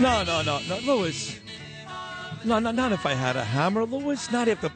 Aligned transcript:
No, 0.00 0.24
no, 0.24 0.42
no, 0.42 0.60
no, 0.68 0.78
Lewis. 0.78 1.38
No, 2.44 2.58
no, 2.58 2.70
not 2.70 2.92
if 2.92 3.04
I 3.04 3.12
had 3.12 3.36
a 3.36 3.44
hammer, 3.44 3.84
Lewis. 3.84 4.30
Not 4.32 4.48
if 4.48 4.60
the. 4.62 4.72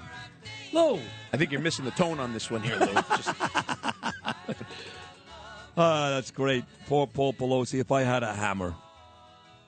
Lou. 0.72 1.00
I 1.32 1.36
think 1.36 1.50
you're 1.50 1.60
missing 1.62 1.84
the 1.84 1.90
tone 1.92 2.20
on 2.20 2.32
this 2.34 2.50
one 2.50 2.62
here, 2.62 2.76
Lou. 2.76 2.86
Just, 3.16 3.34
Ah, 5.76 6.10
that's 6.10 6.30
great. 6.30 6.64
Poor 6.86 7.06
Paul 7.06 7.32
Pelosi. 7.32 7.80
If 7.80 7.90
I 7.90 8.02
had 8.02 8.22
a 8.22 8.32
hammer, 8.32 8.74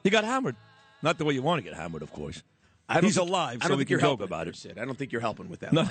he 0.04 0.10
got 0.10 0.24
hammered. 0.24 0.54
Not 1.02 1.18
the 1.18 1.24
way 1.24 1.34
you 1.34 1.42
want 1.42 1.58
to 1.64 1.68
get 1.68 1.74
hammered, 1.78 2.02
of 2.02 2.12
course. 2.12 2.42
I 2.88 3.00
He's 3.00 3.16
think- 3.16 3.28
alive, 3.28 3.58
I 3.62 3.64
so 3.64 3.68
don't 3.70 3.78
we 3.78 3.80
think 3.84 3.88
can 3.88 3.92
you're 3.94 4.00
joke 4.16 4.20
about 4.22 4.46
it. 4.46 4.54
Sid. 4.56 4.78
I 4.78 4.84
don't 4.84 4.96
think 4.96 5.10
you're 5.10 5.20
helping 5.20 5.48
with 5.48 5.60
that. 5.60 5.72
No. 5.72 5.88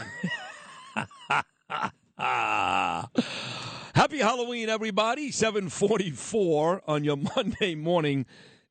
Happy 3.95 4.19
Halloween, 4.19 4.69
everybody. 4.69 5.31
744 5.31 6.83
on 6.87 7.03
your 7.03 7.17
Monday 7.35 7.75
morning. 7.75 8.25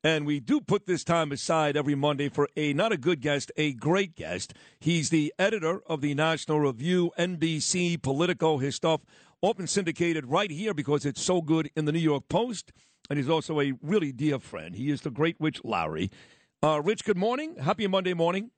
And 0.04 0.26
we 0.26 0.38
do 0.38 0.60
put 0.60 0.84
this 0.84 1.02
time 1.02 1.32
aside 1.32 1.78
every 1.78 1.94
Monday 1.94 2.28
for 2.28 2.46
a 2.56 2.74
not 2.74 2.92
a 2.92 2.98
good 2.98 3.22
guest, 3.22 3.50
a 3.56 3.72
great 3.72 4.14
guest. 4.14 4.52
He's 4.78 5.08
the 5.08 5.32
editor 5.38 5.80
of 5.86 6.02
the 6.02 6.14
National 6.14 6.60
Review, 6.60 7.10
NBC, 7.18 8.02
Politico. 8.02 8.58
His 8.58 8.74
stuff 8.74 9.00
often 9.40 9.66
syndicated 9.66 10.26
right 10.26 10.50
here 10.50 10.74
because 10.74 11.06
it's 11.06 11.22
so 11.22 11.40
good 11.40 11.70
in 11.74 11.86
the 11.86 11.92
New 11.92 12.00
York 12.00 12.28
Post. 12.28 12.70
And 13.08 13.18
he's 13.18 13.30
also 13.30 13.62
a 13.62 13.72
really 13.80 14.12
dear 14.12 14.38
friend. 14.38 14.74
He 14.74 14.90
is 14.90 15.00
the 15.00 15.10
great 15.10 15.36
Rich 15.40 15.62
Lowry. 15.64 16.10
Uh, 16.62 16.82
Rich, 16.82 17.06
good 17.06 17.16
morning. 17.16 17.56
Happy 17.56 17.86
Monday 17.86 18.12
morning. 18.12 18.50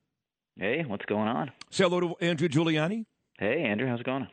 Hey, 0.57 0.83
what's 0.85 1.05
going 1.05 1.29
on? 1.29 1.51
Say 1.71 1.85
hello 1.85 2.01
to 2.01 2.15
Andrew 2.19 2.49
Giuliani. 2.49 3.05
Hey, 3.39 3.63
Andrew, 3.63 3.87
how's 3.87 4.01
it 4.01 4.05
going? 4.05 4.27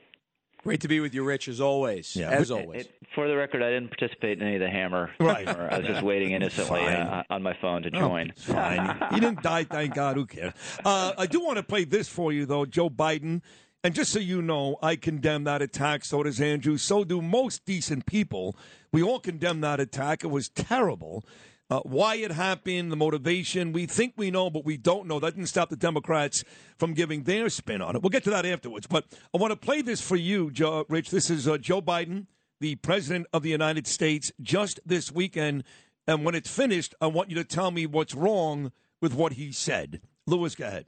Great 0.64 0.80
to 0.80 0.88
be 0.88 0.98
with 0.98 1.14
you, 1.14 1.22
Rich, 1.24 1.46
as 1.48 1.60
always. 1.60 2.16
Yeah. 2.16 2.30
As 2.30 2.50
always. 2.50 2.86
It, 2.86 2.94
for 3.14 3.28
the 3.28 3.36
record, 3.36 3.62
I 3.62 3.70
didn't 3.70 3.88
participate 3.90 4.38
in 4.40 4.46
any 4.46 4.56
of 4.56 4.60
the 4.60 4.70
hammer. 4.70 5.10
Right. 5.20 5.46
Or 5.48 5.72
I 5.72 5.78
was 5.78 5.86
just 5.86 6.02
waiting 6.02 6.32
innocently 6.32 6.80
uh, 6.86 7.22
on 7.30 7.42
my 7.42 7.54
phone 7.60 7.82
to 7.82 7.90
Oh, 7.94 8.00
join. 8.00 8.30
it's 8.30 8.44
fine. 8.44 8.96
he 9.12 9.20
didn't 9.20 9.42
die, 9.42 9.64
thank 9.64 9.94
God. 9.94 10.16
Who 10.16 10.26
cares? 10.26 10.54
Uh, 10.84 11.12
I 11.16 11.26
do 11.26 11.40
want 11.44 11.58
to 11.58 11.62
play 11.62 11.84
this 11.84 12.08
for 12.08 12.32
you, 12.32 12.46
though, 12.46 12.64
Joe 12.66 12.88
Biden. 12.90 13.42
And 13.84 13.94
just 13.94 14.10
so 14.12 14.18
you 14.18 14.40
know, 14.40 14.78
I 14.82 14.96
condemn 14.96 15.44
that 15.44 15.60
attack. 15.60 16.06
So 16.06 16.22
does 16.22 16.40
Andrew. 16.40 16.78
So 16.78 17.04
do 17.04 17.20
most 17.20 17.66
decent 17.66 18.06
people. 18.06 18.56
We 18.92 19.02
all 19.02 19.20
condemn 19.20 19.60
that 19.60 19.78
attack. 19.78 20.24
It 20.24 20.28
was 20.28 20.48
terrible. 20.48 21.22
Uh, 21.70 21.80
why 21.80 22.16
it 22.16 22.30
happened, 22.30 22.92
the 22.92 22.96
motivation, 22.96 23.72
we 23.72 23.86
think 23.86 24.12
we 24.18 24.30
know, 24.30 24.50
but 24.50 24.66
we 24.66 24.76
don't 24.76 25.06
know. 25.06 25.18
That 25.18 25.34
didn't 25.34 25.48
stop 25.48 25.70
the 25.70 25.76
Democrats 25.76 26.44
from 26.76 26.92
giving 26.92 27.22
their 27.22 27.48
spin 27.48 27.80
on 27.80 27.96
it. 27.96 28.02
We'll 28.02 28.10
get 28.10 28.24
to 28.24 28.30
that 28.30 28.44
afterwards. 28.44 28.86
But 28.86 29.06
I 29.34 29.38
want 29.38 29.52
to 29.52 29.56
play 29.56 29.80
this 29.80 30.00
for 30.02 30.16
you, 30.16 30.50
Joe, 30.50 30.84
Rich. 30.90 31.10
This 31.10 31.30
is 31.30 31.48
uh, 31.48 31.56
Joe 31.56 31.80
Biden, 31.80 32.26
the 32.60 32.74
President 32.76 33.26
of 33.32 33.42
the 33.42 33.48
United 33.48 33.86
States, 33.86 34.30
just 34.42 34.78
this 34.84 35.10
weekend. 35.10 35.64
And 36.06 36.22
when 36.22 36.34
it's 36.34 36.50
finished, 36.50 36.94
I 37.00 37.06
want 37.06 37.30
you 37.30 37.36
to 37.36 37.44
tell 37.44 37.70
me 37.70 37.86
what's 37.86 38.14
wrong 38.14 38.70
with 39.00 39.14
what 39.14 39.32
he 39.34 39.50
said. 39.50 40.02
Lewis, 40.26 40.54
go 40.54 40.66
ahead. 40.66 40.84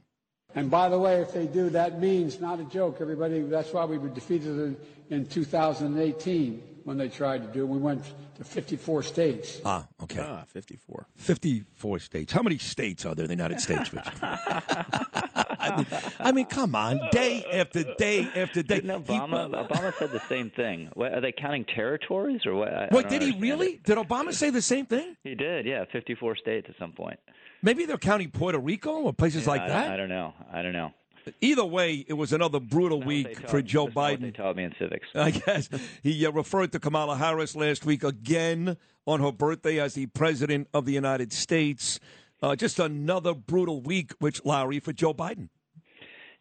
And 0.53 0.69
by 0.69 0.89
the 0.89 0.99
way, 0.99 1.21
if 1.21 1.33
they 1.33 1.47
do, 1.47 1.71
that 1.71 1.99
means, 1.99 2.39
not 2.39 2.59
a 2.59 2.63
joke, 2.65 2.97
everybody, 3.01 3.41
that's 3.41 3.73
why 3.73 3.85
we 3.85 3.97
were 3.97 4.09
defeated 4.09 4.47
in, 4.47 4.77
in 5.09 5.25
2018 5.25 6.76
when 6.87 6.97
they 6.97 7.09
tried 7.09 7.41
to 7.41 7.47
do 7.49 7.63
it. 7.63 7.67
We 7.67 7.79
went 7.79 8.01
to 8.37 8.45
54 8.45 9.03
states. 9.03 9.59
Ah, 9.65 9.85
okay. 10.03 10.21
Ah, 10.25 10.45
54. 10.47 11.05
54 11.17 11.99
states. 11.99 12.31
How 12.31 12.41
many 12.41 12.57
states 12.57 13.05
are 13.05 13.13
there 13.13 13.25
in 13.25 13.27
the 13.27 13.35
United 13.35 13.59
States, 13.59 13.93
Rich? 13.93 14.05
I, 14.21 15.73
mean, 15.75 15.85
I 16.21 16.31
mean, 16.31 16.45
come 16.45 16.75
on. 16.75 17.01
Day 17.11 17.43
after 17.51 17.83
day 17.95 18.25
after 18.33 18.63
day. 18.63 18.75
Didn't 18.79 19.05
He- 19.05 19.13
Obama, 19.13 19.67
Obama 19.67 19.93
said 19.99 20.11
the 20.13 20.21
same 20.29 20.49
thing. 20.49 20.89
What, 20.93 21.13
are 21.13 21.19
they 21.19 21.33
counting 21.33 21.65
territories 21.65 22.45
or 22.45 22.55
what? 22.55 22.69
I- 22.73 22.85
I 22.85 22.89
Wait, 22.89 23.09
don't 23.09 23.19
did 23.19 23.21
he 23.21 23.37
really? 23.37 23.71
it. 23.71 23.83
Did 23.83 23.97
Obama 23.97 24.33
say 24.33 24.49
the 24.49 24.61
same 24.61 24.85
thing? 24.85 25.17
He 25.25 25.35
did, 25.35 25.65
yeah. 25.65 25.83
54 25.91 26.37
states 26.37 26.67
at 26.69 26.77
some 26.79 26.93
point. 26.93 27.19
Maybe 27.61 27.83
they're 27.85 27.97
counting 27.97 28.31
Puerto 28.31 28.59
Rico 28.59 29.01
or 29.01 29.11
places 29.11 29.45
like 29.45 29.59
I, 29.61 29.67
that. 29.67 29.91
I 29.91 29.97
don't 29.97 30.09
know. 30.09 30.33
I 30.53 30.61
don't 30.61 30.73
know. 30.73 30.93
Either 31.41 31.65
way, 31.65 32.05
it 32.07 32.13
was 32.13 32.33
another 32.33 32.59
brutal 32.59 33.01
week 33.01 33.47
for 33.49 33.61
Joe 33.61 33.85
what 33.85 34.19
They 34.21 34.31
taught 34.31 34.55
me 34.55 34.63
in 34.63 34.73
civics. 34.79 35.07
I 35.15 35.31
guess 35.31 35.69
he 36.03 36.25
uh, 36.25 36.31
referred 36.31 36.71
to 36.73 36.79
Kamala 36.79 37.17
Harris 37.17 37.55
last 37.55 37.85
week 37.85 38.03
again 38.03 38.77
on 39.05 39.21
her 39.21 39.31
birthday 39.31 39.79
as 39.79 39.93
the 39.93 40.07
president 40.07 40.67
of 40.73 40.85
the 40.85 40.93
United 40.93 41.31
States. 41.33 41.99
Uh, 42.41 42.55
just 42.55 42.79
another 42.79 43.33
brutal 43.33 43.81
week, 43.81 44.13
Rich 44.21 44.41
Lowry 44.45 44.79
for 44.79 44.93
Joe 44.93 45.13
Biden. 45.13 45.49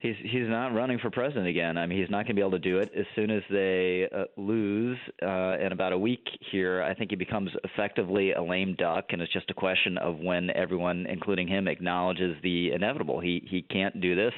He's 0.06 0.31
he's 0.31 0.49
not 0.49 0.72
running 0.72 0.99
for 1.00 1.11
president 1.11 1.49
again. 1.49 1.77
I 1.77 1.87
mean, 1.87 1.99
he's 1.99 2.11
not 2.11 2.19
going 2.19 2.28
to 2.28 2.34
be 2.34 2.41
able 2.41 2.53
to 2.53 2.59
do 2.61 2.78
it 2.78 2.93
as 2.97 3.06
soon 3.17 3.31
as 3.31 3.43
they 3.50 4.09
uh, 4.15 4.25
lose 4.37 4.99
uh, 5.21 5.56
in 5.59 5.72
about 5.72 5.93
a 5.93 5.99
week 5.99 6.25
here. 6.53 6.83
I 6.83 6.94
think 6.94 7.11
he 7.11 7.17
becomes 7.17 7.50
effectively 7.65 8.33
a 8.33 8.43
lame 8.43 8.77
duck, 8.78 9.06
and 9.11 9.21
it's 9.21 9.33
just 9.33 9.50
a 9.50 9.55
question 9.55 9.99
of 9.99 10.19
when 10.19 10.50
everyone, 10.50 11.06
including 11.09 11.49
him, 11.49 11.67
acknowledges 11.67 12.37
the 12.44 12.71
inevitable. 12.72 13.19
He 13.19 13.47
he 13.50 13.62
can't 13.62 14.00
do 14.00 14.15
this, 14.15 14.34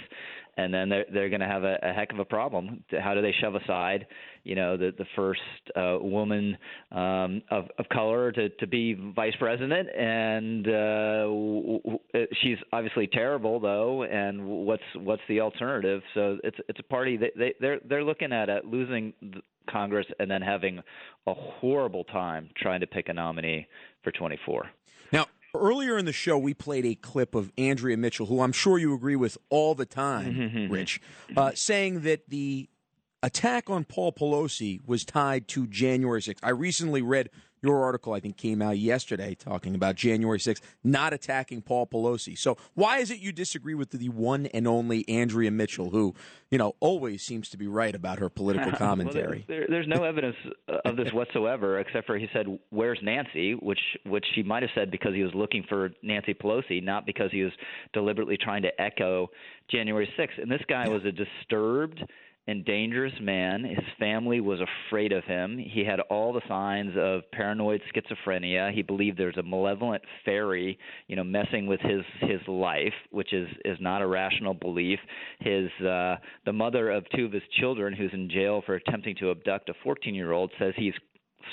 and 0.58 0.74
then 0.74 0.88
they're 0.88 1.06
they're 1.12 1.28
going 1.28 1.40
to 1.40 1.46
have 1.46 1.62
a, 1.62 1.78
a 1.82 1.92
heck 1.92 2.12
of 2.12 2.18
a 2.18 2.24
problem. 2.24 2.82
How 3.00 3.14
do 3.14 3.22
they 3.22 3.32
shove 3.40 3.54
aside, 3.54 4.06
you 4.42 4.56
know, 4.56 4.76
the 4.76 4.92
the 4.98 5.06
first 5.14 5.40
uh, 5.76 5.98
woman 6.00 6.58
um, 6.90 7.42
of 7.50 7.68
of 7.78 7.88
color 7.90 8.32
to 8.32 8.48
to 8.48 8.66
be 8.66 8.94
vice 9.14 9.36
president, 9.38 9.88
and 9.96 10.66
uh, 10.66 11.22
w- 11.22 11.80
w- 11.84 12.26
she's 12.42 12.58
obviously 12.72 13.06
terrible 13.06 13.60
though. 13.60 14.02
And 14.02 14.44
what's 14.44 14.82
what's 14.96 15.22
the 15.28 15.40
alternative? 15.40 16.02
So 16.14 16.38
it's 16.42 16.58
it's 16.68 16.80
a 16.80 16.84
party 16.84 17.16
that 17.18 17.30
they 17.36 17.54
they're 17.60 17.78
they're 17.88 18.04
looking 18.04 18.32
at 18.32 18.48
it 18.48 18.64
losing 18.64 19.14
Congress 19.70 20.06
and 20.18 20.28
then 20.28 20.42
having 20.42 20.80
a 21.28 21.34
horrible 21.34 22.02
time 22.04 22.50
trying 22.56 22.80
to 22.80 22.86
pick 22.86 23.08
a 23.08 23.12
nominee 23.12 23.68
for 24.02 24.10
24. 24.10 24.66
Earlier 25.54 25.96
in 25.96 26.04
the 26.04 26.12
show, 26.12 26.36
we 26.36 26.54
played 26.54 26.84
a 26.84 26.94
clip 26.94 27.34
of 27.34 27.50
Andrea 27.56 27.96
Mitchell, 27.96 28.26
who 28.26 28.40
I'm 28.40 28.52
sure 28.52 28.78
you 28.78 28.94
agree 28.94 29.16
with 29.16 29.38
all 29.48 29.74
the 29.74 29.86
time, 29.86 30.34
mm-hmm, 30.34 30.58
mm-hmm, 30.58 30.72
Rich, 30.72 31.00
mm-hmm. 31.28 31.38
uh, 31.38 31.50
saying 31.54 32.00
that 32.02 32.28
the 32.28 32.68
attack 33.22 33.68
on 33.70 33.84
Paul 33.84 34.12
Pelosi 34.12 34.80
was 34.86 35.04
tied 35.04 35.48
to 35.48 35.66
January 35.66 36.20
6th. 36.20 36.38
I 36.42 36.50
recently 36.50 37.02
read 37.02 37.30
your 37.62 37.82
article, 37.82 38.12
I 38.12 38.20
think 38.20 38.36
came 38.36 38.62
out 38.62 38.78
yesterday, 38.78 39.34
talking 39.34 39.74
about 39.74 39.96
January 39.96 40.38
6th 40.38 40.60
not 40.84 41.12
attacking 41.12 41.62
Paul 41.62 41.86
Pelosi. 41.86 42.36
So, 42.36 42.56
why 42.74 42.98
is 42.98 43.10
it 43.10 43.18
you 43.18 43.32
disagree 43.32 43.74
with 43.74 43.90
the 43.90 44.08
one 44.08 44.46
and 44.46 44.66
only 44.66 45.08
Andrea 45.08 45.50
Mitchell, 45.50 45.90
who, 45.90 46.14
you 46.50 46.58
know, 46.58 46.74
always 46.80 47.22
seems 47.22 47.48
to 47.50 47.56
be 47.56 47.66
right 47.66 47.94
about 47.94 48.18
her 48.18 48.28
political 48.28 48.72
commentary? 48.76 49.44
Well, 49.48 49.58
there, 49.58 49.66
there's 49.68 49.88
no 49.88 50.04
evidence 50.04 50.36
of 50.84 50.96
this 50.96 51.12
whatsoever, 51.12 51.78
except 51.78 52.06
for 52.06 52.18
he 52.18 52.28
said, 52.32 52.46
"Where's 52.70 52.98
Nancy?" 53.02 53.54
which 53.54 53.80
which 54.04 54.26
he 54.34 54.42
might 54.42 54.62
have 54.62 54.70
said 54.74 54.90
because 54.90 55.14
he 55.14 55.22
was 55.22 55.34
looking 55.34 55.64
for 55.68 55.90
Nancy 56.02 56.34
Pelosi, 56.34 56.82
not 56.82 57.06
because 57.06 57.30
he 57.30 57.42
was 57.42 57.52
deliberately 57.92 58.36
trying 58.36 58.62
to 58.62 58.80
echo 58.80 59.28
January 59.70 60.08
6th. 60.18 60.40
And 60.40 60.50
this 60.50 60.62
guy 60.68 60.88
was 60.88 61.04
a 61.04 61.12
disturbed 61.12 62.02
and 62.48 62.64
dangerous 62.64 63.12
man. 63.20 63.62
His 63.62 63.84
family 63.98 64.40
was 64.40 64.58
afraid 64.60 65.12
of 65.12 65.22
him. 65.24 65.58
He 65.58 65.84
had 65.84 66.00
all 66.00 66.32
the 66.32 66.40
signs 66.48 66.92
of 66.96 67.20
paranoid 67.30 67.82
schizophrenia. 67.94 68.72
He 68.72 68.80
believed 68.80 69.18
there's 69.18 69.36
a 69.36 69.42
malevolent 69.42 70.02
fairy, 70.24 70.78
you 71.08 71.14
know, 71.14 71.24
messing 71.24 71.66
with 71.66 71.80
his 71.80 72.02
his 72.22 72.40
life, 72.48 72.94
which 73.10 73.34
is 73.34 73.48
is 73.66 73.76
not 73.80 74.00
a 74.00 74.06
rational 74.06 74.54
belief. 74.54 74.98
His 75.40 75.70
uh 75.86 76.16
the 76.46 76.52
mother 76.52 76.90
of 76.90 77.04
two 77.14 77.26
of 77.26 77.32
his 77.32 77.42
children 77.60 77.92
who's 77.92 78.12
in 78.14 78.30
jail 78.30 78.62
for 78.64 78.76
attempting 78.76 79.14
to 79.16 79.30
abduct 79.30 79.68
a 79.68 79.74
14-year-old 79.86 80.50
says 80.58 80.72
he's 80.76 80.94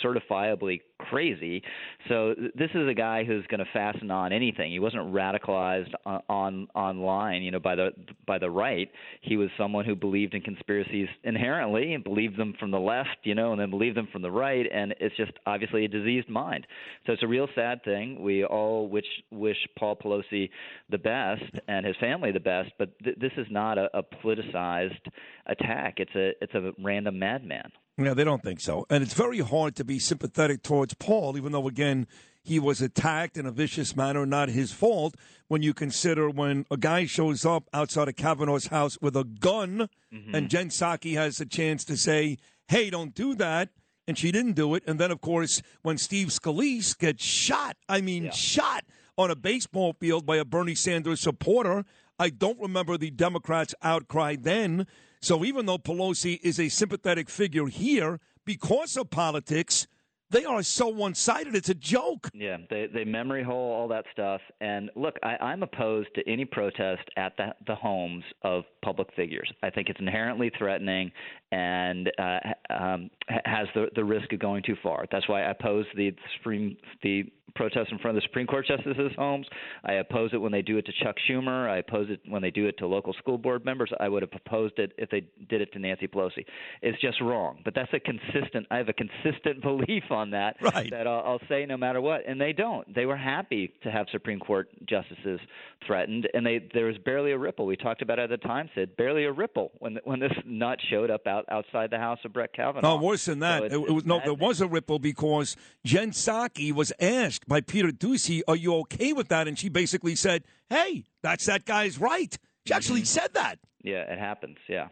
certifiably 0.04 0.82
crazy. 1.00 1.62
So 2.08 2.34
th- 2.34 2.52
this 2.56 2.70
is 2.74 2.88
a 2.88 2.94
guy 2.94 3.24
who's 3.24 3.46
going 3.48 3.60
to 3.60 3.72
fasten 3.74 4.12
on 4.12 4.32
anything. 4.32 4.72
He 4.72 4.80
wasn't 4.80 5.14
radicalized 5.14 5.94
on, 6.06 6.22
on 6.30 6.68
online, 6.76 7.42
you 7.44 7.52
know, 7.52 7.60
by 7.60 7.76
the 7.76 7.92
by 8.26 8.38
the 8.38 8.50
right. 8.50 8.90
He 9.22 9.38
was 9.38 9.50
someone 9.58 9.86
who 9.86 9.96
believed 9.96 10.34
in 10.34 10.42
conspiracies 10.42 11.08
inherently 11.24 11.94
and 11.94 12.04
believed 12.04 12.38
them 12.38 12.54
from 12.60 12.72
the 12.72 12.80
left, 12.80 13.18
you 13.24 13.36
know, 13.36 13.52
and 13.52 13.62
then 13.62 13.70
believed 13.70 13.98
them 13.98 14.08
from 14.12 14.22
the 14.22 14.32
right. 14.32 14.66
And 14.72 14.94
it's 15.00 15.16
just 15.18 15.32
obviously 15.46 15.86
a 15.86 15.88
diseased 15.88 16.30
mind. 16.30 16.66
So 17.06 17.14
it's 17.14 17.24
a 17.24 17.28
real 17.28 17.48
sad 17.56 17.84
thing. 17.84 18.22
We 18.22 18.44
all 18.44 18.88
wish 18.88 19.06
wish 19.32 19.58
Paul 19.78 19.96
Pelosi 19.96 20.50
the 20.90 20.98
best 20.98 21.44
and 21.68 21.86
his 21.86 21.96
family 21.98 22.32
the 22.32 22.40
best, 22.40 22.72
but 22.78 22.98
th- 23.04 23.18
this 23.20 23.32
is 23.38 23.48
not 23.50 23.78
a, 23.78 23.90
a 23.98 24.04
politicized 24.04 25.08
attack. 25.48 25.96
It's 25.98 26.16
a 26.16 26.32
it's 26.42 26.54
a 26.54 26.72
random 26.82 27.20
madman. 27.20 27.72
Yeah, 27.98 28.14
they 28.14 28.26
don't 28.26 28.44
think 28.44 28.60
so. 28.60 28.86
And 28.90 29.04
it's 29.04 29.14
very 29.14 29.40
hard 29.40 29.76
to 29.78 29.86
be 29.86 30.00
sympathetic 30.00 30.64
towards 30.64 30.94
Paul, 30.96 31.38
even 31.38 31.54
though, 31.54 31.68
again, 31.68 32.08
he 32.44 32.60
was 32.60 32.82
attacked 32.82 33.38
in 33.38 33.46
a 33.46 33.52
vicious 33.52 33.96
manner, 33.96 34.26
not 34.26 34.50
his 34.50 34.72
fault, 34.72 35.16
when 35.48 35.62
you 35.64 35.74
consider 35.74 36.30
when 36.30 36.66
a 36.70 36.78
guy 36.78 37.06
shows 37.06 37.46
up 37.46 37.70
outside 37.74 38.08
of 38.08 38.16
Kavanaugh's 38.16 38.68
house 38.68 39.00
with 39.02 39.16
a 39.16 39.24
gun 39.24 39.90
mm-hmm. 40.14 40.36
and 40.36 40.50
Jen 40.50 40.70
Psaki 40.70 41.16
has 41.16 41.40
a 41.40 41.46
chance 41.46 41.84
to 41.86 41.98
say, 41.98 42.38
hey, 42.68 42.90
don't 42.90 43.16
do 43.16 43.34
that. 43.36 43.70
And 44.08 44.18
she 44.18 44.32
didn't 44.32 44.54
do 44.54 44.76
it. 44.76 44.84
And 44.86 45.00
then, 45.00 45.10
of 45.10 45.22
course, 45.22 45.64
when 45.82 45.98
Steve 45.98 46.28
Scalise 46.28 46.96
gets 46.96 47.24
shot, 47.24 47.78
I 47.90 48.02
mean, 48.02 48.30
shot 48.32 48.84
on 49.18 49.32
a 49.32 49.36
baseball 49.36 49.94
field 49.94 50.26
by 50.26 50.38
a 50.38 50.46
Bernie 50.46 50.76
Sanders 50.76 51.22
supporter, 51.22 51.86
I 52.20 52.30
don't 52.30 52.60
remember 52.60 52.98
the 52.98 53.10
Democrats' 53.10 53.74
outcry 53.82 54.36
then. 54.40 54.86
So 55.26 55.44
even 55.44 55.66
though 55.66 55.80
Pelosi 55.80 56.40
is 56.44 56.60
a 56.60 56.70
sympathetic 56.70 57.32
figure 57.32 57.66
here, 57.66 58.20
because 58.46 58.96
of 58.96 59.10
politics, 59.10 59.88
they 60.32 60.46
are 60.46 60.64
so 60.64 60.88
one 60.88 61.14
sided. 61.14 61.56
It's 61.56 61.70
a 61.70 61.76
joke. 61.76 62.30
Yeah, 62.34 62.58
they 62.70 62.88
they 62.92 63.04
memory 63.04 63.44
hole 63.44 63.72
all 63.72 63.88
that 63.90 64.06
stuff. 64.12 64.42
And 64.60 64.90
look, 64.96 65.16
I, 65.24 65.36
I'm 65.38 65.64
opposed 65.64 66.10
to 66.16 66.28
any 66.28 66.46
protest 66.46 67.04
at 67.18 67.38
the, 67.38 67.54
the 67.68 67.76
homes 67.76 68.24
of 68.42 68.64
public 68.84 69.08
figures. 69.16 69.52
I 69.64 69.70
think 69.70 69.90
it's 69.90 70.00
inherently 70.00 70.52
threatening 70.58 71.12
and 71.52 72.12
uh, 72.18 72.40
um, 72.70 73.10
has 73.28 73.68
the 73.76 73.88
the 73.96 74.04
risk 74.04 74.34
of 74.34 74.40
going 74.40 74.64
too 74.64 74.76
far. 74.82 75.06
That's 75.12 75.28
why 75.30 75.44
I 75.44 75.52
oppose 75.52 75.86
the 75.96 76.12
Supreme 76.38 76.76
the 77.04 77.26
protest 77.56 77.92
in 77.92 77.98
front 78.00 78.18
of 78.18 78.22
the 78.22 78.28
Supreme 78.28 78.48
Court 78.48 78.68
justices' 78.68 79.12
homes. 79.18 79.48
I 79.86 79.94
oppose 79.94 80.32
it 80.34 80.38
when 80.38 80.52
they 80.52 80.62
do 80.62 80.78
it 80.78 80.86
to 80.86 80.92
Chuck 81.04 81.16
Schumer. 81.28 81.70
I 81.70 81.78
oppose 81.78 82.08
it 82.10 82.20
when 82.28 82.42
they 82.42 82.52
do 82.52 82.68
it 82.68 82.78
to 82.80 82.88
local 82.88 83.14
school 83.14 83.38
board 83.38 83.66
members. 83.66 83.92
I 84.00 84.10
would 84.10 84.22
have 84.22 84.32
opposed 84.36 84.78
it 84.78 84.92
if 84.98 85.10
they 85.10 85.28
did 85.50 85.62
it 85.62 85.72
to 85.74 85.80
Nancy 85.80 86.08
Pelosi. 86.08 86.46
It's 86.82 87.00
just 87.02 87.22
wrong. 87.22 87.60
But 87.64 87.74
that's 87.74 87.92
a 87.94 88.00
consistent. 88.00 88.68
I 88.70 88.78
have 88.78 88.90
a 88.90 88.94
consistent 88.94 89.62
belief 89.62 90.04
on 90.12 90.25
that. 90.32 90.56
Right. 90.62 90.90
That 90.92 91.08
I'll, 91.08 91.22
I'll 91.26 91.42
say 91.48 91.66
no 91.66 91.78
matter 91.78 92.02
what, 92.02 92.22
and 92.28 92.40
they 92.40 92.54
don't. 92.54 92.94
They 92.94 93.06
were 93.06 93.18
happy 93.18 93.74
to 93.84 93.92
have 93.92 94.08
Supreme 94.12 94.40
Court 94.40 94.70
justices 94.88 95.40
threatened, 95.86 96.28
and 96.34 96.46
they 96.46 96.68
there 96.74 96.86
was 96.86 96.98
barely 97.06 97.32
a 97.32 97.38
ripple. 97.38 97.66
We 97.66 97.76
talked 97.76 98.02
about 98.02 98.20
it 98.20 98.24
at 98.24 98.30
the 98.42 98.48
time, 98.48 98.70
Sid. 98.76 98.98
Barely 98.98 99.26
a 99.26 99.32
ripple 99.32 99.72
when 99.80 99.98
when 100.04 100.20
this 100.20 100.32
nut 100.46 100.80
showed 100.90 101.10
up 101.12 101.28
out 101.28 101.46
outside 101.50 101.90
the 101.92 101.98
house 102.00 102.20
of 102.26 102.34
Brett 102.34 102.54
Kavanaugh. 102.54 102.98
No, 102.98 103.04
worse 103.04 103.26
than 103.26 103.40
that. 103.40 103.72
So 103.72 103.84
it, 103.86 103.90
it 103.90 103.92
was 103.94 104.06
no. 104.06 104.20
There 104.24 104.34
was 104.34 104.62
a 104.62 104.68
ripple 104.68 105.00
because 105.00 105.56
Jen 105.84 106.12
Psaki 106.12 106.72
was 106.74 106.92
asked 107.00 107.48
by 107.48 107.62
Peter 107.62 107.90
Doocy, 107.90 108.42
"Are 108.48 108.56
you 108.56 108.76
okay 108.78 109.14
with 109.14 109.28
that?" 109.30 109.48
And 109.48 109.58
she 109.60 109.70
basically 109.70 110.16
said, 110.16 110.44
"Hey, 110.70 111.06
that's 111.22 111.46
that 111.46 111.66
guy's 111.66 112.00
right." 112.00 112.38
She 112.66 112.74
actually 112.74 113.02
Mm-hmm. 113.02 113.06
said 113.06 113.34
that. 113.36 113.60
Yeah, 113.84 114.12
it 114.12 114.18
happens. 114.18 114.58
Yeah. 114.68 114.88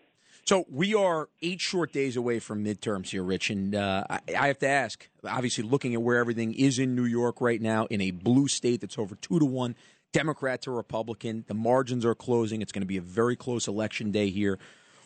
So 0.46 0.66
we 0.70 0.94
are 0.94 1.30
eight 1.42 1.62
short 1.62 1.94
days 1.94 2.18
away 2.18 2.40
from 2.40 2.66
midterms 2.66 3.12
here, 3.12 3.24
Rich, 3.24 3.50
and 3.50 3.74
uh, 3.74 4.04
I, 4.10 4.20
I 4.38 4.48
have 4.48 4.60
to 4.60 4.68
ask. 4.68 5.08
Obviously, 5.24 5.64
looking 5.64 5.94
at 5.94 6.02
where 6.02 6.18
everything 6.18 6.54
is 6.54 6.80
in 6.80 6.96
New 6.96 7.06
York 7.06 7.40
right 7.40 7.62
now, 7.62 7.86
in 7.86 8.02
a 8.02 8.12
blue 8.12 8.50
state 8.50 8.82
that's 8.82 9.00
over 9.00 9.16
two 9.16 9.40
to 9.40 9.46
one, 9.46 9.76
Democrat 10.12 10.62
to 10.64 10.72
Republican, 10.72 11.46
the 11.48 11.54
margins 11.54 12.06
are 12.06 12.14
closing. 12.14 12.62
It's 12.62 12.74
going 12.74 12.82
to 12.82 12.88
be 12.88 12.98
a 12.98 13.02
very 13.02 13.38
close 13.38 13.70
election 13.70 14.12
day 14.12 14.30
here. 14.30 14.60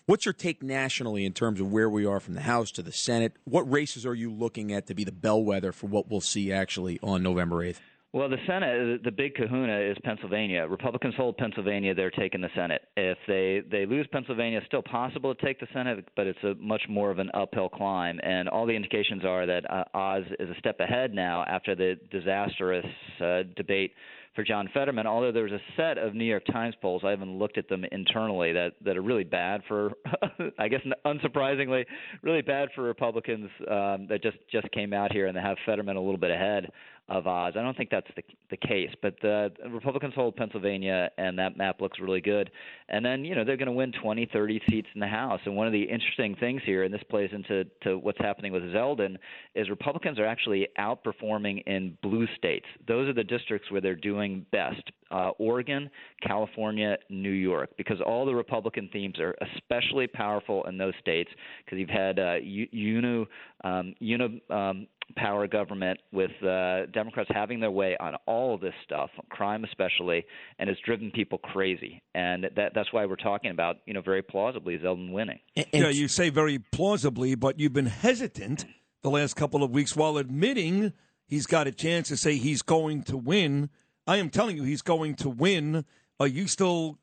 What's 0.08 0.26
your 0.26 0.34
take 0.34 0.64
nationally 0.64 1.24
in 1.24 1.34
terms 1.34 1.62
of 1.62 1.72
where 1.72 1.90
we 1.90 2.06
are 2.06 2.20
from 2.20 2.34
the 2.34 2.42
House 2.42 2.72
to 2.72 2.82
the 2.82 2.92
Senate? 2.92 3.34
What 3.44 3.70
races 3.72 4.08
are 4.08 4.16
you 4.16 4.32
looking 4.32 4.74
at 4.74 4.88
to 4.88 4.96
be 4.96 5.04
the 5.04 5.12
bellwether 5.12 5.72
for 5.72 5.86
what 5.86 6.10
we'll 6.10 6.22
see 6.22 6.52
actually 6.52 7.00
on 7.04 7.22
November 7.22 7.64
eighth? 7.64 7.82
Well, 8.14 8.30
the 8.30 8.38
Senate, 8.48 9.04
the 9.04 9.12
big 9.12 9.36
kahuna 9.36 9.80
is 9.82 9.98
Pennsylvania. 10.04 10.66
Republicans 10.66 11.14
hold 11.18 11.36
Pennsylvania; 11.38 11.94
they're 11.94 12.10
taking 12.10 12.40
the 12.40 12.50
Senate. 12.56 12.84
If 12.96 13.18
they 13.28 13.62
they 13.70 13.86
lose 13.86 14.08
Pennsylvania, 14.14 14.60
it's 14.60 14.68
still 14.68 14.82
possible 14.82 15.36
to 15.36 15.46
take 15.46 15.60
the 15.60 15.68
Senate, 15.74 16.08
but 16.16 16.26
it's 16.26 16.42
a 16.44 16.56
much 16.56 16.84
more 16.88 17.12
of 17.12 17.20
an 17.20 17.30
uphill 17.34 17.68
climb. 17.68 18.20
And 18.24 18.48
all 18.48 18.66
the 18.66 18.74
indications 18.74 19.26
are 19.26 19.46
that 19.46 19.70
uh, 19.70 19.84
Oz 19.94 20.24
is 20.40 20.50
a 20.50 20.58
step 20.58 20.80
ahead 20.80 21.14
now 21.14 21.44
after 21.50 21.76
the 21.76 22.00
disastrous 22.10 22.86
uh, 23.20 23.44
debate 23.58 23.92
for 24.36 24.44
John 24.44 24.70
Fetterman. 24.74 25.06
Although 25.06 25.32
there's 25.34 25.52
a 25.52 25.60
set 25.76 25.98
of 25.98 26.14
New 26.14 26.24
York 26.24 26.46
Times 26.46 26.76
polls, 26.82 27.02
I 27.04 27.10
haven't 27.10 27.38
looked 27.38 27.58
at 27.58 27.68
them 27.68 27.84
internally 27.92 28.54
that 28.54 28.74
that 28.86 28.96
are 28.96 29.02
really 29.02 29.26
bad 29.26 29.64
for, 29.68 29.92
I 30.58 30.70
guess 30.70 30.82
unsurprisingly, 31.06 31.86
really 32.22 32.42
bad 32.42 32.70
for 32.74 32.84
Republicans 32.84 33.50
um, 33.70 34.08
that 34.08 34.20
just 34.24 34.38
just 34.50 34.72
came 34.72 34.94
out 34.94 35.12
here 35.12 35.28
and 35.28 35.36
they 35.36 35.42
have 35.42 35.58
Fetterman 35.66 35.98
a 35.98 36.02
little 36.02 36.18
bit 36.18 36.32
ahead 36.32 36.72
of 37.10 37.26
Oz. 37.26 37.54
I 37.56 37.62
don't 37.62 37.76
think 37.78 37.90
that's 37.90 38.08
the 38.16 38.24
the 38.50 38.58
case, 38.58 38.90
but 39.02 39.16
the 39.22 39.52
Republicans 39.70 40.14
hold 40.14 40.36
Pennsylvania, 40.36 41.10
and 41.18 41.38
that 41.40 41.58
map 41.58 41.82
looks 41.82 42.00
really 42.00 42.22
good. 42.22 42.50
And 42.90 43.06
then 43.06 43.26
you 43.26 43.36
know 43.36 43.44
they're 43.44 43.58
going 43.58 43.68
to 43.68 43.74
win 43.74 43.92
20, 44.02 44.30
30 44.32 44.62
seats 44.70 44.88
in 44.94 45.00
the 45.00 45.08
House. 45.08 45.40
And 45.46 45.56
one 45.56 45.68
of 45.68 45.74
the 45.74 45.84
interesting 45.84 46.36
things 46.36 46.62
here, 46.66 46.84
and 46.84 46.94
this 46.94 47.04
plays 47.10 47.30
into 47.34 47.66
to 47.84 47.98
what's 47.98 48.20
happening 48.20 48.52
with 48.52 48.64
Zeldin, 48.64 49.18
is 49.56 49.70
Republicans 49.70 50.20
are 50.20 50.26
actually 50.26 50.68
outperforming 50.80 51.64
in 51.66 51.98
blue 52.02 52.28
states. 52.38 52.66
Those 52.88 53.10
are 53.10 53.14
the 53.14 53.24
districts 53.24 53.72
where 53.72 53.82
they're 53.82 53.96
doing 53.96 54.46
best. 54.52 54.92
Uh, 55.10 55.30
Oregon, 55.40 55.90
California, 56.22 56.98
New 57.10 57.32
York, 57.32 57.70
because 57.78 57.98
all 58.06 58.26
the 58.26 58.36
Republican 58.36 58.90
themes 58.92 59.18
are 59.20 59.34
especially 59.56 60.06
powerful 60.06 60.66
in 60.66 60.78
those 60.78 60.94
states 61.00 61.30
because 61.64 61.80
you've 61.80 61.88
had 61.88 62.20
uh, 62.20 62.36
u- 62.42 62.68
uni, 62.72 63.26
um, 63.64 63.96
uni 64.00 64.42
um, 64.50 64.86
power 65.16 65.48
government 65.48 66.00
with 66.12 66.32
uh, 66.44 66.86
Democrats 66.88 67.30
having 67.34 67.60
their 67.60 67.72
way 67.72 67.96
on 68.00 68.16
all 68.26 68.56
of 68.56 68.62
this 68.62 68.74
stuff, 68.84 69.10
crime 69.30 69.64
especially, 69.64 70.26
and 70.60 70.70
it's 70.70 70.80
driven 70.82 71.12
people 71.12 71.38
crazy. 71.38 72.02
And 72.14 72.48
that 72.56 72.74
that's 72.76 72.92
why 72.92 73.06
we're 73.06 73.16
talking 73.16 73.52
about, 73.52 73.78
you 73.86 73.94
know, 73.94 74.02
very 74.02 74.22
plausibly 74.22 74.78
Zeldin 74.78 75.12
winning. 75.12 75.40
yeah, 75.56 75.90
you 75.90 76.08
say 76.08 76.30
very 76.30 76.60
plausibly, 76.60 77.36
but 77.36 77.60
you've 77.60 77.74
been 77.74 77.86
hesitant 77.86 78.66
the 79.04 79.10
last 79.10 79.36
couple 79.36 79.64
of 79.64 79.72
weeks 79.72 79.96
while 79.96 80.18
admitting 80.18 80.94
he's 81.28 81.46
got 81.48 81.68
a 81.68 81.72
chance 81.72 82.10
to 82.10 82.18
say 82.18 82.36
he's 82.36 82.62
going 82.62 83.04
to 83.04 83.18
win. 83.18 83.70
I 84.06 84.18
am 84.18 84.30
telling 84.30 84.58
you, 84.58 84.64
he's 84.64 84.82
going 84.82 85.16
to 85.16 85.30
win. 85.30 85.86
Are 86.20 86.28
you 86.28 86.48
still 86.48 87.00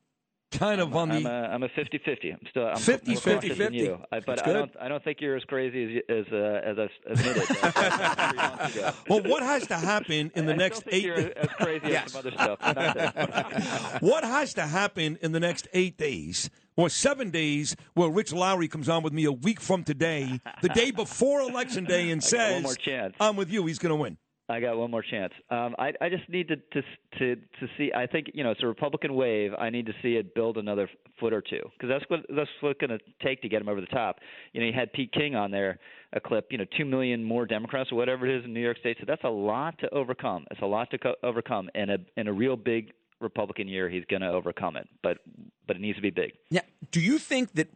kind 0.59 0.81
of 0.81 0.95
on 0.95 1.11
I'm 1.11 1.23
the? 1.23 1.31
a 1.31 1.49
I'm 1.49 1.63
a 1.63 1.69
50-50. 1.69 2.33
I'm 2.33 2.39
still 2.51 2.67
I'm 2.67 2.77
50, 2.77 3.11
more 3.13 3.21
cautious 3.21 3.43
50, 3.43 3.55
than 3.55 3.73
you. 3.75 4.01
I, 4.11 4.21
but 4.21 4.47
I 4.47 4.53
don't 4.53 4.73
I 4.81 4.89
don't 4.89 5.03
think 5.03 5.21
you're 5.21 5.37
as 5.37 5.45
crazy 5.45 5.85
as 5.85 5.91
you, 5.91 6.03
as 6.09 6.27
uh, 6.33 6.61
as 6.65 6.79
I 6.79 7.11
admitted 7.11 7.43
uh, 7.63 7.71
three 7.71 8.37
months 8.37 8.77
ago. 8.77 8.93
well, 9.09 9.23
what 9.23 9.43
has 9.43 9.67
to 9.69 9.77
happen 9.77 10.33
in 10.35 10.47
the 10.47 10.53
I 10.53 10.57
next 10.57 10.85
eight? 10.89 11.05
You're 11.05 11.17
as 11.17 11.49
crazy 11.59 11.97
as 11.97 12.13
some 12.13 12.21
other 12.21 12.31
stuff. 12.33 12.59
but 12.61 12.75
not 12.77 13.51
this. 13.51 14.01
what 14.01 14.25
has 14.25 14.55
to 14.55 14.63
happen 14.63 15.19
in 15.23 15.33
the 15.33 15.41
next 15.41 15.69
eight 15.73 15.97
days 15.97 16.51
or 16.77 16.89
seven 16.89 17.31
days 17.31 17.77
where 17.95 18.09
Rich 18.09 18.33
Lowry 18.33 18.69
comes 18.69 18.89
on 18.89 19.03
with 19.03 19.13
me 19.13 19.25
a 19.25 19.33
week 19.33 19.61
from 19.61 19.85
today, 19.85 20.41
the 20.63 20.69
day 20.71 20.91
before 20.91 21.41
Election 21.41 21.85
Day, 21.85 22.11
and 22.11 22.23
says, 22.25 22.55
one 22.55 22.63
more 22.65 22.75
chance. 22.75 23.15
I'm 23.21 23.37
with 23.37 23.51
you, 23.51 23.67
he's 23.67 23.79
going 23.79 23.91
to 23.91 23.97
win. 23.97 24.19
I 24.49 24.61
got 24.61 24.77
one 24.77 24.91
more 24.91 25.03
chance. 25.03 25.33
Um, 25.51 25.75
I, 25.79 25.93
I 26.03 26.11
just 26.11 26.29
need 26.29 26.49
to, 26.49 26.57
to 26.57 26.83
to 27.19 27.37
to 27.37 27.67
see. 27.79 27.91
I 27.95 28.07
think 28.07 28.27
you 28.35 28.45
know 28.45 28.51
it's 28.51 28.63
a 28.63 28.67
Republican 28.67 29.15
wave. 29.15 29.53
I 29.59 29.71
need 29.71 29.87
to 29.87 29.93
see 30.03 30.17
it 30.17 30.35
build 30.35 30.59
another 30.59 30.89
foot 31.19 31.33
or 31.33 31.41
two 31.41 31.63
because 31.73 31.89
that's 31.89 32.05
what 32.09 32.21
that's 32.29 32.51
what 32.61 32.71
it's 32.71 32.81
going 32.81 32.91
to 32.91 32.99
take 33.25 33.41
to 33.43 33.49
get 33.49 33.63
him 33.63 33.69
over 33.71 33.81
the 33.81 33.87
top. 33.87 34.19
You 34.53 34.61
know, 34.61 34.67
you 34.67 34.73
had 34.75 34.93
Pete 34.93 35.13
King 35.13 35.35
on 35.35 35.51
there, 35.51 35.79
a 36.13 36.21
clip. 36.21 36.49
You 36.51 36.59
know, 36.59 36.67
two 36.77 36.85
million 36.85 37.25
more 37.25 37.47
Democrats 37.47 37.91
or 37.91 37.97
whatever 37.97 38.27
it 38.27 38.39
is 38.39 38.45
in 38.45 38.53
New 38.53 38.61
York 38.61 38.79
State. 38.79 38.99
So 39.01 39.07
that's 39.07 39.25
a 39.25 39.31
lot 39.31 39.79
to 39.79 39.89
overcome. 39.95 40.45
It's 40.51 40.61
a 40.61 40.67
lot 40.67 40.91
to 40.91 40.99
co- 40.99 41.17
overcome. 41.23 41.71
In 41.75 41.89
a 41.89 41.99
in 42.19 42.29
a 42.29 42.33
real 42.33 42.57
big 42.57 42.93
Republican 43.21 43.67
year, 43.67 43.89
he's 43.89 44.05
going 44.11 44.23
to 44.23 44.29
overcome 44.29 44.77
it. 44.77 44.87
But 45.03 45.19
but 45.67 45.77
it 45.77 45.81
needs 45.81 45.97
to 45.97 46.03
be 46.03 46.11
big. 46.11 46.33
Now, 46.51 46.61
do 46.91 47.01
you 47.01 47.19
think 47.19 47.55
that 47.55 47.69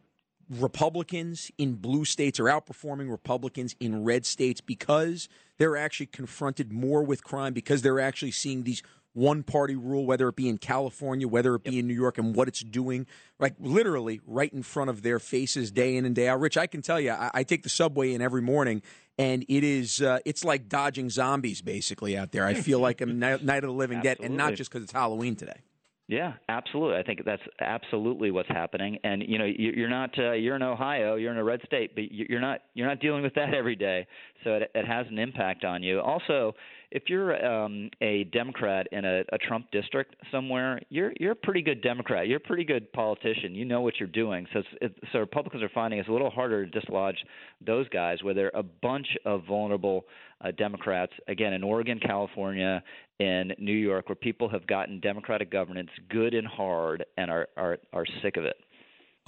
Republicans 0.50 1.50
in 1.58 1.74
blue 1.74 2.04
states 2.04 2.40
are 2.40 2.44
outperforming 2.44 3.10
Republicans 3.10 3.76
in 3.80 4.04
red 4.04 4.24
states 4.24 4.60
because 4.60 5.28
they're 5.58 5.76
actually 5.76 6.06
confronted 6.06 6.72
more 6.72 7.02
with 7.02 7.22
crime, 7.22 7.52
because 7.52 7.82
they're 7.82 8.00
actually 8.00 8.30
seeing 8.30 8.62
these 8.62 8.82
one 9.12 9.42
party 9.42 9.74
rule, 9.74 10.06
whether 10.06 10.28
it 10.28 10.36
be 10.36 10.48
in 10.48 10.58
California, 10.58 11.26
whether 11.26 11.54
it 11.56 11.64
be 11.64 11.78
in 11.78 11.86
New 11.86 11.94
York, 11.94 12.18
and 12.18 12.34
what 12.34 12.46
it's 12.46 12.60
doing, 12.60 13.06
like 13.38 13.54
literally 13.58 14.20
right 14.26 14.52
in 14.52 14.62
front 14.62 14.90
of 14.90 15.02
their 15.02 15.18
faces 15.18 15.70
day 15.70 15.96
in 15.96 16.04
and 16.04 16.14
day 16.14 16.28
out? 16.28 16.40
Rich, 16.40 16.56
I 16.56 16.66
can 16.66 16.82
tell 16.82 17.00
you, 17.00 17.10
I, 17.10 17.30
I 17.34 17.42
take 17.42 17.62
the 17.62 17.68
subway 17.68 18.14
in 18.14 18.22
every 18.22 18.42
morning. 18.42 18.82
And 19.18 19.44
it 19.48 19.64
is, 19.64 20.00
uh, 20.00 20.20
it's 20.24 20.44
like 20.44 20.68
dodging 20.68 21.10
zombies 21.10 21.60
basically 21.60 22.16
out 22.16 22.30
there. 22.30 22.46
I 22.46 22.54
feel 22.54 22.78
like 22.78 23.00
I'm 23.00 23.18
Night 23.18 23.42
Night 23.42 23.64
of 23.64 23.70
the 23.70 23.76
Living 23.76 24.00
Dead, 24.00 24.18
and 24.20 24.36
not 24.36 24.54
just 24.54 24.70
because 24.70 24.84
it's 24.84 24.92
Halloween 24.92 25.34
today. 25.34 25.60
Yeah, 26.08 26.32
absolutely. 26.48 26.96
I 26.96 27.02
think 27.02 27.22
that's 27.26 27.42
absolutely 27.60 28.30
what's 28.30 28.48
happening. 28.48 28.98
And 29.04 29.22
you 29.22 29.38
know, 29.38 29.44
you- 29.44 29.72
you're 29.76 29.90
not 29.90 30.18
uh, 30.18 30.32
you're 30.32 30.56
in 30.56 30.62
Ohio, 30.62 31.16
you're 31.16 31.32
in 31.32 31.36
a 31.38 31.44
red 31.44 31.60
state, 31.66 31.94
but 31.94 32.10
you- 32.10 32.26
you're 32.30 32.40
not 32.40 32.62
you're 32.74 32.86
not 32.88 32.98
dealing 33.00 33.22
with 33.22 33.34
that 33.34 33.52
every 33.54 33.76
day. 33.76 34.06
So 34.42 34.54
it, 34.54 34.70
it 34.74 34.86
has 34.86 35.06
an 35.08 35.18
impact 35.18 35.64
on 35.64 35.82
you. 35.82 36.00
Also, 36.00 36.54
if 36.90 37.04
you're 37.08 37.44
um, 37.44 37.90
a 38.00 38.24
Democrat 38.24 38.86
in 38.92 39.04
a, 39.04 39.22
a 39.32 39.38
Trump 39.38 39.70
district 39.70 40.16
somewhere, 40.30 40.80
you're 40.88 41.12
you're 41.20 41.32
a 41.32 41.36
pretty 41.36 41.62
good 41.62 41.82
Democrat. 41.82 42.28
You're 42.28 42.38
a 42.38 42.40
pretty 42.40 42.64
good 42.64 42.90
politician. 42.92 43.54
You 43.54 43.64
know 43.64 43.80
what 43.80 43.94
you're 43.98 44.08
doing. 44.08 44.46
So 44.52 44.62
it, 44.80 44.94
so 45.12 45.18
Republicans 45.18 45.62
are 45.62 45.70
finding 45.74 46.00
it's 46.00 46.08
a 46.08 46.12
little 46.12 46.30
harder 46.30 46.64
to 46.64 46.80
dislodge 46.80 47.16
those 47.64 47.88
guys, 47.90 48.22
where 48.22 48.34
there 48.34 48.54
are 48.54 48.60
a 48.60 48.62
bunch 48.62 49.06
of 49.24 49.44
vulnerable 49.46 50.06
uh, 50.40 50.50
Democrats 50.52 51.12
again 51.28 51.52
in 51.52 51.62
Oregon, 51.62 52.00
California, 52.00 52.82
in 53.18 53.52
New 53.58 53.72
York, 53.72 54.08
where 54.08 54.16
people 54.16 54.48
have 54.48 54.66
gotten 54.66 55.00
Democratic 55.00 55.50
governance 55.50 55.90
good 56.08 56.34
and 56.34 56.46
hard 56.46 57.04
and 57.16 57.30
are 57.30 57.48
are 57.56 57.78
are 57.92 58.04
sick 58.22 58.36
of 58.36 58.44
it. 58.44 58.56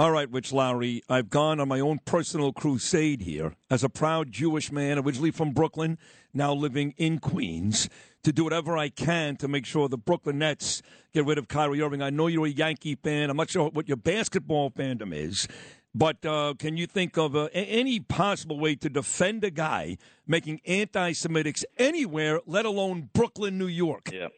All 0.00 0.12
right, 0.12 0.32
Rich 0.32 0.50
Lowry, 0.50 1.02
I've 1.10 1.28
gone 1.28 1.60
on 1.60 1.68
my 1.68 1.78
own 1.78 1.98
personal 2.06 2.54
crusade 2.54 3.20
here 3.20 3.52
as 3.68 3.84
a 3.84 3.90
proud 3.90 4.32
Jewish 4.32 4.72
man, 4.72 4.98
originally 4.98 5.30
from 5.30 5.50
Brooklyn, 5.50 5.98
now 6.32 6.54
living 6.54 6.94
in 6.96 7.18
Queens, 7.18 7.90
to 8.22 8.32
do 8.32 8.44
whatever 8.44 8.78
I 8.78 8.88
can 8.88 9.36
to 9.36 9.46
make 9.46 9.66
sure 9.66 9.90
the 9.90 9.98
Brooklyn 9.98 10.38
Nets 10.38 10.80
get 11.12 11.26
rid 11.26 11.36
of 11.36 11.48
Kyrie 11.48 11.82
Irving. 11.82 12.00
I 12.00 12.08
know 12.08 12.28
you're 12.28 12.46
a 12.46 12.48
Yankee 12.48 12.94
fan. 12.94 13.28
I'm 13.28 13.36
not 13.36 13.50
sure 13.50 13.68
what 13.68 13.88
your 13.88 13.98
basketball 13.98 14.70
fandom 14.70 15.14
is. 15.14 15.46
But 15.94 16.24
uh, 16.24 16.54
can 16.58 16.78
you 16.78 16.86
think 16.86 17.18
of 17.18 17.36
uh, 17.36 17.50
any 17.52 18.00
possible 18.00 18.58
way 18.58 18.76
to 18.76 18.88
defend 18.88 19.44
a 19.44 19.50
guy 19.50 19.98
making 20.26 20.62
anti 20.64 21.12
Semitics 21.12 21.62
anywhere, 21.76 22.40
let 22.46 22.64
alone 22.64 23.10
Brooklyn, 23.12 23.58
New 23.58 23.66
York? 23.66 24.08
Yeah. 24.10 24.28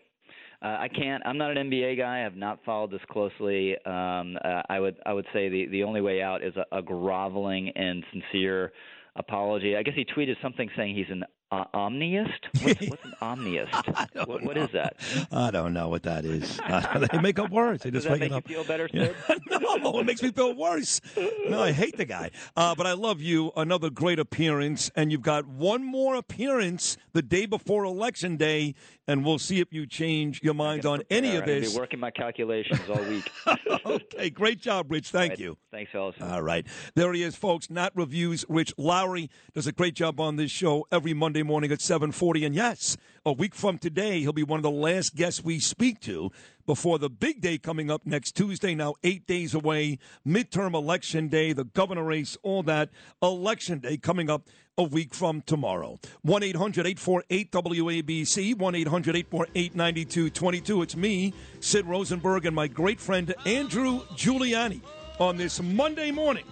Uh, 0.63 0.77
I 0.81 0.89
can't. 0.89 1.23
I'm 1.27 1.39
not 1.39 1.57
an 1.57 1.71
NBA 1.71 1.99
guy. 1.99 2.25
I've 2.25 2.37
not 2.37 2.61
followed 2.65 2.93
this 2.93 3.01
closely. 3.11 3.75
Um, 3.85 4.37
uh, 4.45 4.63
I 4.69 4.79
would 4.79 4.97
I 5.05 5.13
would 5.13 5.27
say 5.33 5.49
the 5.49 5.67
the 5.67 5.83
only 5.83 6.01
way 6.01 6.23
out 6.23 6.43
is 6.45 6.55
a, 6.57 6.79
a 6.79 6.83
groveling 6.83 7.71
and 7.75 8.05
sincere 8.13 8.73
apology. 9.17 9.77
I 9.77 9.83
guess 9.83 9.95
he 9.97 10.05
tweeted 10.05 10.37
something 10.41 10.71
saying 10.77 10.95
he's 10.95 11.11
an 11.11 11.25
uh, 11.53 11.65
omnist. 11.75 12.33
What's, 12.63 12.89
what's 12.89 13.05
an 13.05 13.13
omnist? 13.21 14.27
What, 14.27 14.43
what 14.43 14.57
is 14.57 14.71
that? 14.73 14.97
I 15.31 15.51
don't 15.51 15.75
know 15.75 15.89
what 15.89 16.03
that 16.05 16.25
is. 16.25 16.59
Uh, 16.61 17.07
they 17.13 17.19
make 17.21 17.39
up 17.39 17.51
words. 17.51 17.83
They 17.83 17.91
Does 17.91 18.05
just 18.05 18.13
that 18.13 18.21
make 18.21 18.33
make 18.33 18.45
it 18.45 18.51
you 18.51 18.57
feel 18.57 18.65
better, 18.65 18.89
Yeah. 18.93 19.13
No, 19.83 19.99
it 20.01 20.07
makes 20.07 20.23
me 20.23 20.31
feel 20.33 20.55
worse. 20.55 21.01
No, 21.49 21.63
I 21.63 21.73
hate 21.73 21.97
the 21.97 22.05
guy. 22.05 22.31
Uh, 22.57 22.75
but 22.75 22.87
I 22.87 22.93
love 22.93 23.21
you. 23.21 23.53
Another 23.57 23.91
great 23.91 24.19
appearance. 24.19 24.91
And 24.95 25.13
you've 25.13 25.23
got 25.23 25.47
one 25.47 25.85
more 25.85 26.15
appearance 26.15 26.97
the 27.13 27.23
day 27.23 27.47
before 27.47 27.85
Election 27.85 28.37
Day. 28.37 28.75
And 29.09 29.25
we'll 29.25 29.39
see 29.39 29.61
if 29.61 29.73
you 29.73 29.87
change 29.87 30.41
your 30.43 30.55
mind 30.55 30.87
on 30.87 31.03
any 31.11 31.35
of 31.37 31.43
I'm 31.43 31.49
this. 31.49 31.73
Be 31.73 31.79
working 31.79 32.01
my 32.01 32.11
calculations 32.11 32.81
all 32.89 33.03
week. 33.05 33.31
okay, 33.87 34.31
great 34.31 34.61
job, 34.61 34.91
Rich. 34.91 35.11
Thank 35.11 35.39
you. 35.39 35.59
Thanks, 35.71 35.91
fellas. 35.91 36.15
All 36.21 36.43
right. 36.43 36.67
There 36.95 37.13
he 37.13 37.23
is, 37.23 37.35
folks. 37.35 37.69
Not 37.69 37.93
Reviews. 37.97 38.45
Rich 38.49 38.73
Lowry 38.79 39.29
does 39.55 39.67
a 39.67 39.73
great 39.73 39.95
job 39.95 40.21
on 40.21 40.37
this 40.37 40.51
show 40.51 40.87
every 40.93 41.15
Monday 41.15 41.42
morning 41.43 41.73
at 41.73 41.81
740. 41.81 42.45
And 42.45 42.55
yes, 42.55 42.97
a 43.25 43.33
week 43.33 43.55
from 43.55 43.79
today, 43.79 44.21
he'll 44.21 44.33
be 44.33 44.43
one 44.43 44.59
of 44.59 44.63
the 44.63 44.71
last 44.71 45.15
guests 45.15 45.43
we 45.43 45.59
speak 45.59 46.01
to 46.01 46.31
before 46.67 46.99
the 46.99 47.11
big 47.11 47.41
day 47.41 47.59
coming 47.59 47.91
up 47.91 48.07
next 48.07 48.33
Tuesday. 48.33 48.75
Now, 48.75 48.95
eight 49.05 49.27
days 49.27 49.55
away, 49.55 49.99
midterm 50.27 50.75
election 50.75 51.29
day, 51.29 51.53
the 51.53 51.65
governor 51.65 52.05
race, 52.05 52.37
all 52.43 52.63
that. 52.65 52.91
Election 53.23 53.81
day 53.81 53.97
coming 53.97 54.31
up 54.31 54.49
a 54.79 54.83
week 54.83 55.15
from 55.15 55.43
tomorrow. 55.43 55.99
1 56.23 56.43
800 56.43 56.87
848 56.87 57.53
WABC, 57.53 58.57
1 58.57 58.75
800 58.75 59.17
848 59.17 59.75
9222. 59.75 60.83
It's 60.83 60.97
me, 60.97 61.35
Sid 61.61 61.87
Rosenberg, 61.87 62.47
and 62.47 62.57
my 62.57 62.69
great 62.69 63.01
friend 63.01 63.35
Andrew 63.45 64.01
Giuliani 64.17 64.81
on 65.19 65.37
this 65.37 65.61
Monday 65.61 66.11
morning, 66.11 66.45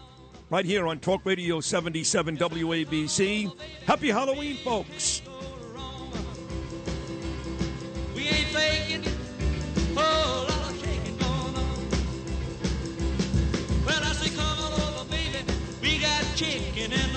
right 0.51 0.65
here 0.65 0.87
on 0.87 0.99
Talk 0.99 1.25
Radio 1.25 1.61
77 1.61 2.37
WABC. 2.37 3.53
Happy 3.87 4.09
Halloween, 4.09 4.57
folks. 4.59 5.23
Oh, 9.97 10.47
chicken 16.37 16.93
and 16.93 17.10